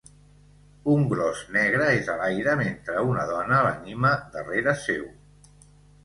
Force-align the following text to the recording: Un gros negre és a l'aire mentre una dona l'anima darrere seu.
Un 0.91 1.01
gros 1.09 1.41
negre 1.57 1.89
és 1.97 2.07
a 2.13 2.15
l'aire 2.21 2.55
mentre 2.61 3.03
una 3.09 3.25
dona 3.33 3.59
l'anima 3.67 4.15
darrere 4.37 4.75
seu. 4.87 5.05